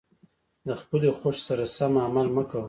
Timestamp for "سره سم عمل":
1.47-2.27